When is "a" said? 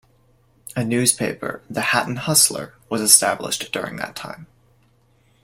0.75-0.83